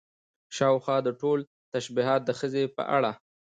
[0.55, 1.39] شاوخوا دا ټول
[1.73, 3.11] تشبيهات د ښځې په اړه